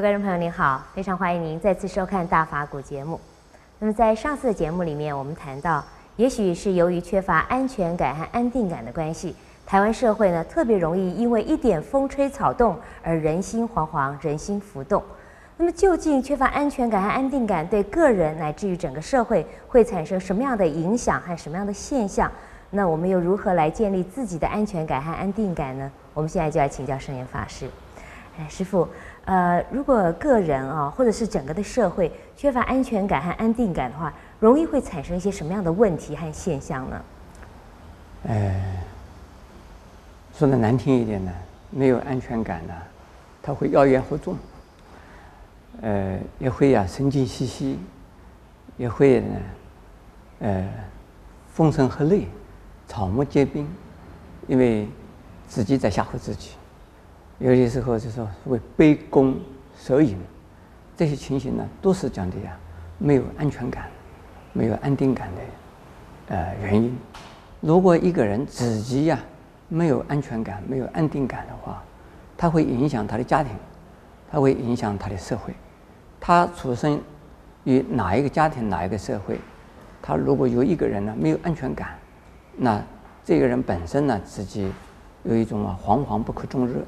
[0.00, 3.20] 位观众朋友您好，非常欢迎您再次收看大法古节目。
[3.78, 5.84] 那么在上次的节目里面，我们谈到，
[6.16, 15.02] 也许是由于缺乏安全感和安定感的关系，台湾社会呢特别容易因为一点风吹草动而人心惶惶、人心浮动。
[15.58, 22.32] 那么究竟缺乏安全感和安定感对个人乃至于整个社会会产生什么样的影响和什么样的现象？
[22.70, 25.90] 那我们又如何来建立自己的安全感和安定感呢？
[26.14, 27.68] 我们现在就要请教圣严法师。
[28.38, 28.88] 哎，师傅，
[29.24, 37.02] 呃，如果个人啊，或者是整个的社会缺乏安全感和安定感的话，容易会产生一些什么样的问题和现象呢？
[38.28, 38.82] 哎，
[40.34, 41.32] 说的难听一点呢，
[41.70, 42.74] 没有安全感呢，
[43.42, 44.36] 他会妖言惑众，
[45.82, 47.78] 呃，也会呀、啊、神经兮兮，
[48.76, 49.36] 也会呢，
[50.40, 50.68] 呃，
[51.52, 52.24] 风声鹤唳，
[52.86, 53.68] 草木皆兵，
[54.46, 54.88] 因为
[55.46, 56.52] 自己在吓唬自己。
[57.40, 59.34] 有些时候就说会杯弓
[59.74, 60.18] 蛇影，
[60.94, 62.54] 这些情形呢，都是讲的呀，
[62.98, 63.88] 没有安全感，
[64.52, 66.94] 没有安定感的呃原因。
[67.62, 69.18] 如果一个人自己呀
[69.68, 71.82] 没有安全感、没有安定感的话，
[72.36, 73.52] 他会影响他的家庭，
[74.30, 75.54] 他会影响他的社会。
[76.20, 77.00] 他出生
[77.64, 79.40] 于哪一个家庭、哪一个社会，
[80.02, 81.96] 他如果有一个人呢没有安全感，
[82.54, 82.82] 那
[83.24, 84.70] 这个人本身呢自己
[85.24, 86.84] 有一种啊惶惶不可终日。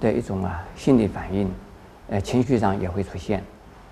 [0.00, 1.50] 的一种啊心理反应，
[2.08, 3.42] 呃情绪上也会出现，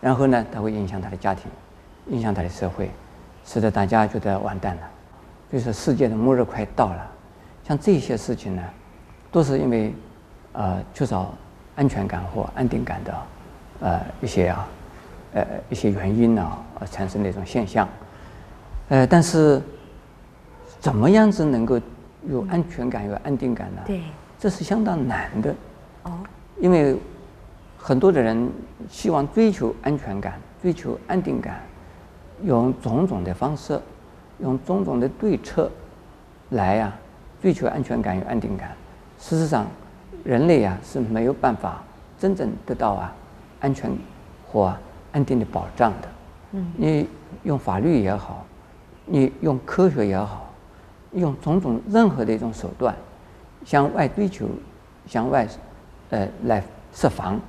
[0.00, 1.50] 然后呢，它会影响他的家庭，
[2.08, 2.90] 影响他的社会，
[3.44, 4.82] 使得大家觉得完蛋了，
[5.52, 7.10] 就是世界的末日快到了。
[7.64, 8.62] 像这些事情呢，
[9.32, 9.92] 都是因为
[10.52, 11.34] 呃缺少
[11.74, 13.14] 安全感或安定感的
[13.80, 14.68] 呃一些啊
[15.32, 17.88] 呃一些原因呢而产生的一种现象。
[18.88, 19.60] 呃，但是
[20.78, 21.80] 怎么样子能够
[22.28, 23.82] 有安全感、有安定感呢？
[23.84, 24.02] 对，
[24.38, 25.52] 这是相当难的。
[26.06, 26.12] 哦，
[26.60, 26.96] 因为
[27.76, 28.48] 很多的人
[28.88, 31.60] 希望追求安全感、追求安定感，
[32.44, 33.80] 用种种的方式，
[34.38, 35.68] 用种种的对策
[36.50, 36.98] 来呀、啊、
[37.42, 38.70] 追求安全感与安定感。
[39.18, 39.66] 事实上，
[40.22, 41.82] 人类呀、啊、是没有办法
[42.18, 43.12] 真正得到啊
[43.60, 43.90] 安全
[44.48, 44.72] 或
[45.12, 46.08] 安定的保障的。
[46.52, 47.08] 嗯，你
[47.42, 48.46] 用法律也好，
[49.06, 50.52] 你用科学也好，
[51.12, 52.94] 用种种任何的一种手段
[53.64, 54.46] 向外追求，
[55.06, 55.48] 向外。
[56.10, 56.62] 呃，来
[56.92, 57.40] 设防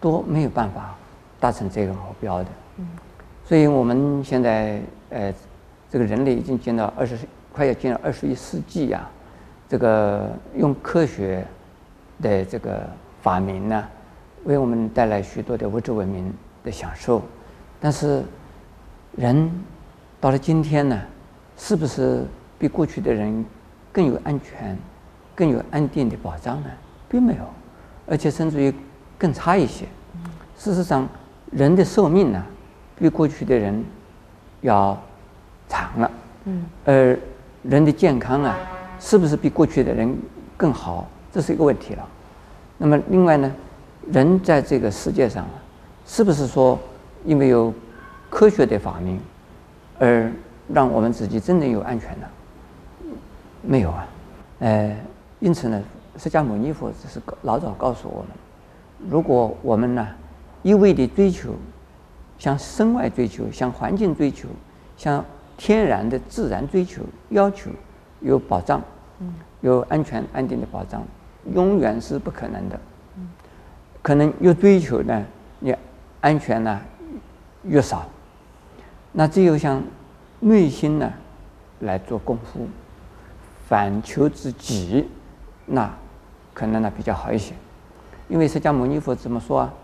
[0.00, 0.94] 都没有办法
[1.40, 2.48] 达成这个目标的。
[2.76, 2.86] 嗯，
[3.44, 4.80] 所以我们现在
[5.10, 5.32] 呃，
[5.90, 7.16] 这个人类已经进到二十，
[7.52, 9.08] 快要进入二十一世纪呀。
[9.68, 11.42] 这个用科学
[12.20, 12.86] 的这个
[13.22, 13.88] 发明呢，
[14.44, 17.22] 为我们带来许多的物质文明的享受。
[17.80, 18.22] 但是，
[19.16, 19.50] 人
[20.20, 21.00] 到了今天呢，
[21.56, 22.24] 是不是
[22.58, 23.44] 比过去的人
[23.90, 24.76] 更有安全、
[25.34, 26.70] 更有安定的保障呢？
[27.08, 27.44] 并没有。
[28.12, 28.70] 而且甚至于
[29.16, 29.86] 更差一些。
[30.58, 31.08] 事实上，
[31.50, 32.44] 人的寿命呢，
[32.98, 33.82] 比过去的人
[34.60, 35.00] 要
[35.66, 36.10] 长了。
[36.44, 36.66] 嗯。
[36.84, 37.18] 而
[37.62, 38.54] 人的健康啊，
[39.00, 40.14] 是不是比过去的人
[40.58, 41.08] 更好？
[41.32, 42.06] 这是一个问题了。
[42.76, 43.50] 那么，另外呢，
[44.12, 45.46] 人在这个世界上，
[46.04, 46.78] 是不是说
[47.24, 47.72] 因为有
[48.28, 49.18] 科学的发明，
[49.98, 50.30] 而
[50.68, 52.26] 让我们自己真正有安全呢？
[53.62, 54.06] 没有啊。
[54.58, 54.94] 呃，
[55.40, 55.82] 因此呢。
[56.22, 60.06] 释迦牟尼佛只是老早告诉我们，如果我们呢
[60.62, 61.52] 一味的追求，
[62.38, 64.46] 向身外追求，向环境追求，
[64.96, 65.24] 向
[65.56, 67.72] 天然的自然追求，要求
[68.20, 68.80] 有保障，
[69.62, 71.02] 有安全安定的保障，
[71.52, 72.78] 永远是不可能的。
[74.00, 75.24] 可能越追求呢，
[75.58, 75.74] 你
[76.20, 76.80] 安全呢
[77.64, 78.08] 越少。
[79.10, 79.82] 那只有向
[80.38, 81.12] 内心呢
[81.80, 82.68] 来做功夫，
[83.66, 85.08] 反求之己，
[85.66, 85.92] 那。
[86.54, 87.54] 可能呢比较好一些，
[88.28, 89.74] 因为释迦牟尼佛怎么说啊？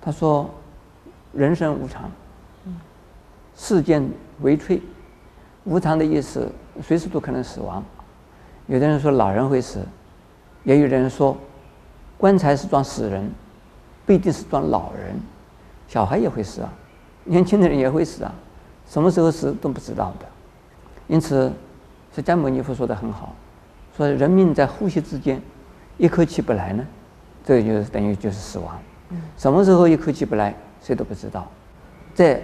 [0.00, 0.48] 他说
[1.34, 2.08] ：“人生无常，
[3.56, 4.08] 世间
[4.40, 4.80] 为脆。
[5.64, 6.48] 无常的意思，
[6.80, 7.82] 随时都可能死亡。
[8.68, 9.84] 有的人说老人会死，
[10.62, 11.36] 也有的人说
[12.16, 13.28] 棺材是装死人，
[14.04, 15.18] 不一定是装老人。
[15.88, 16.72] 小孩也会死啊，
[17.24, 18.32] 年轻的人也会死啊，
[18.88, 20.26] 什么时候死都不知道的。
[21.08, 21.52] 因此，
[22.14, 23.34] 释迦牟尼佛说的很好，
[23.96, 25.42] 说人命在呼吸之间。”
[25.98, 26.84] 一口气不来呢，
[27.44, 28.78] 这个就是等于就是死亡。
[29.38, 31.46] 什么时候一口气不来，谁都不知道。
[32.14, 32.42] 这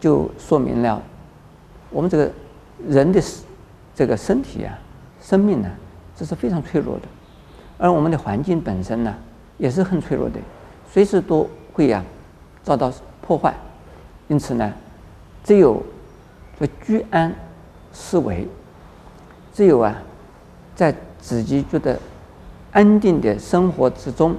[0.00, 1.02] 就说明了
[1.90, 2.30] 我们这个
[2.86, 3.22] 人的
[3.94, 4.78] 这个身体啊，
[5.20, 5.70] 生命呢，
[6.16, 7.02] 这是非常脆弱的。
[7.76, 9.14] 而我们的环境本身呢，
[9.58, 10.38] 也是很脆弱的，
[10.90, 12.02] 随时都会呀
[12.62, 13.52] 遭到破坏。
[14.28, 14.72] 因此呢，
[15.42, 15.82] 只有
[16.58, 17.34] 这居安
[17.92, 18.48] 思危，
[19.52, 19.94] 只有啊，
[20.74, 21.98] 在自己觉得。
[22.74, 24.34] 安定的生活之中，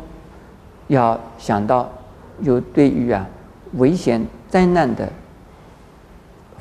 [0.87, 1.89] 要想到
[2.41, 3.25] 有对于啊
[3.75, 5.09] 危险灾难的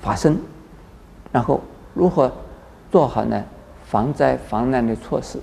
[0.00, 0.38] 发生，
[1.32, 1.60] 然后
[1.92, 2.32] 如何
[2.92, 3.44] 做好呢
[3.84, 5.40] 防灾防难的措施，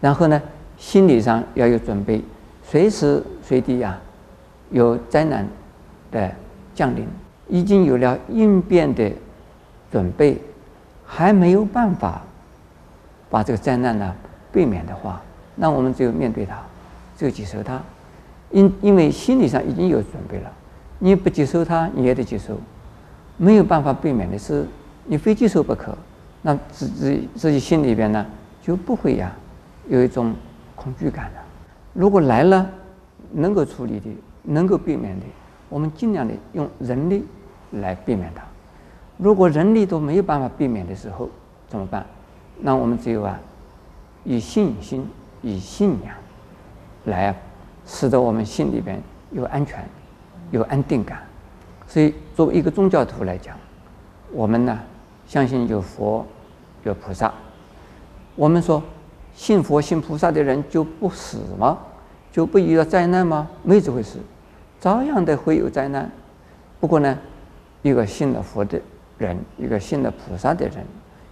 [0.00, 0.42] 然后呢
[0.76, 2.20] 心理上要有准备，
[2.64, 3.96] 随时随地啊
[4.70, 5.46] 有灾难
[6.10, 6.28] 的
[6.74, 7.06] 降临，
[7.46, 9.12] 已经有了应变的
[9.92, 10.42] 准备，
[11.06, 12.22] 还没有办法
[13.30, 14.12] 把这个灾难呢
[14.52, 15.20] 避免的话，
[15.54, 16.58] 那我们只有面对它，
[17.16, 17.80] 只有接受它。
[18.50, 20.50] 因因为心理上已经有准备了，
[20.98, 22.56] 你不接受它，你也得接受，
[23.36, 24.66] 没有办法避免的是，
[25.04, 25.96] 你非接受不可，
[26.42, 28.26] 那自自自己心里边呢
[28.60, 29.32] 就不会呀
[29.88, 30.34] 有一种
[30.74, 31.40] 恐惧感了。
[31.92, 32.68] 如果来了，
[33.32, 34.10] 能够处理的，
[34.42, 35.26] 能够避免的，
[35.68, 37.24] 我们尽量的用人力
[37.70, 38.42] 来避免它。
[39.16, 41.28] 如果人力都没有办法避免的时候，
[41.68, 42.04] 怎么办？
[42.58, 43.38] 那我们只有啊，
[44.24, 45.08] 以信心、
[45.42, 46.14] 以信仰
[47.04, 47.34] 来。
[47.86, 49.02] 使得我们心里边
[49.32, 49.84] 有安全，
[50.52, 51.18] 有安定感。
[51.88, 53.56] 所以，作为一个宗教徒来讲，
[54.30, 54.78] 我们呢
[55.26, 56.24] 相信有佛，
[56.84, 57.32] 有菩萨。
[58.36, 58.80] 我们说
[59.34, 61.78] 信佛信菩萨的人就不死吗？
[62.30, 63.50] 就不遇到灾难吗？
[63.64, 64.18] 没有这回事，
[64.78, 66.08] 照样的会有灾难。
[66.78, 67.18] 不过呢，
[67.82, 68.80] 一个信了佛的
[69.18, 70.84] 人，一个信了菩萨的人，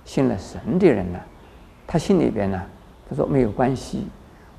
[0.04, 1.20] 信了神的人呢，
[1.86, 2.60] 他心里边呢，
[3.08, 4.06] 他说没有关系，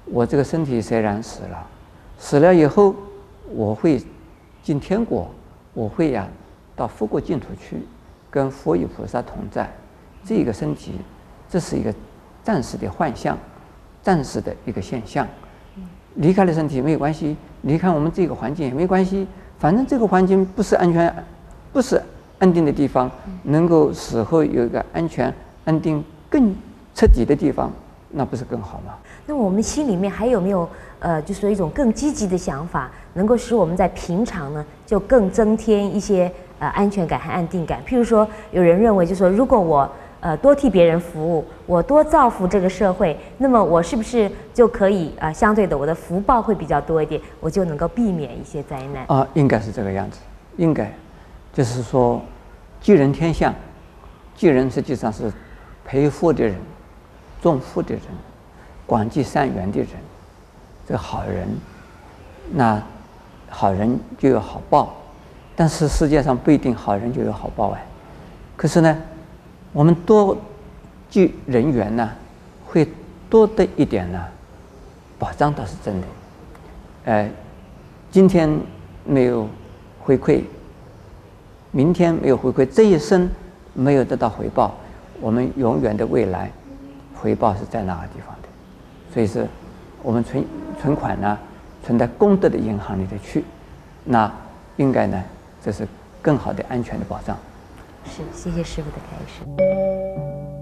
[0.05, 1.67] 我这个身体虽然死了。
[2.17, 2.95] 死了以后，
[3.51, 4.01] 我会
[4.63, 5.29] 进天国，
[5.73, 6.27] 我会呀、
[6.75, 7.77] 到佛国净土去，
[8.29, 9.71] 跟佛与菩萨同在。
[10.25, 10.93] 这个身体，
[11.49, 11.93] 这是一个
[12.43, 13.37] 暂时的幻象，
[14.01, 15.27] 暂时的一个现象。
[16.15, 19.25] 离开了身体没有关系，离开我们这个环境也没关系。
[19.57, 21.13] 反正这个环境不是安全，
[21.71, 22.01] 不是
[22.39, 23.09] 安定的地方，
[23.43, 25.33] 能够死后有一个安全、
[25.65, 26.53] 安定更
[26.93, 27.71] 彻底的地方，
[28.09, 28.93] 那不是更好吗？
[29.25, 30.67] 那我们心里面还有没有？
[31.01, 36.29] 呃，就是说一种更积极的想法，能够使我们在平常呢，就更增添一些
[36.59, 37.81] 呃安全感和安定感。
[37.87, 39.89] 譬如说，有人认为，就是说，如果我
[40.19, 49.05] 呃多替别人服务，我多造福这个社会，那么我是不是就可以呃相对的，我的福报会比较多一点，我就能够避免一些灾难？
[49.07, 50.19] 啊，应该是这个样子，
[50.57, 50.91] 应该
[51.53, 52.21] 就是说，
[52.81, 53.55] 济人天相，
[54.35, 55.31] 济人实际上是
[55.85, 56.55] 培福的人，
[57.41, 58.03] 种福的人，
[58.85, 59.89] 广积善缘的人。
[60.87, 61.47] 这好人，
[62.51, 62.81] 那
[63.47, 64.95] 好人就有好报，
[65.55, 67.85] 但是世界上不一定好人就有好报哎。
[68.57, 68.97] 可是呢，
[69.71, 70.35] 我们多
[71.09, 72.09] 聚人缘呢，
[72.65, 72.87] 会
[73.29, 74.25] 多得一点呢，
[75.19, 76.07] 保障倒是真的。
[77.05, 77.29] 呃，
[78.11, 78.49] 今天
[79.05, 79.47] 没有
[79.99, 80.41] 回馈，
[81.69, 83.29] 明天没有回馈，这一生
[83.75, 84.73] 没有得到回报，
[85.21, 86.51] 我们永远的未来
[87.21, 88.47] 回报是在哪个地方的，
[89.13, 89.47] 所以是。
[90.01, 90.45] 我们存
[90.81, 91.37] 存款呢，
[91.85, 93.43] 存在功德的银行里头去，
[94.05, 94.31] 那
[94.77, 95.21] 应该呢，
[95.61, 95.85] 这是
[96.21, 97.37] 更好的安全的保障。
[98.05, 100.58] 是，谢谢师傅的开示。